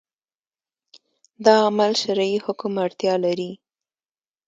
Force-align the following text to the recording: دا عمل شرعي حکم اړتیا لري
دا 1.45 1.55
عمل 1.67 1.91
شرعي 2.01 2.35
حکم 2.45 2.73
اړتیا 2.85 3.13
لري 3.25 3.51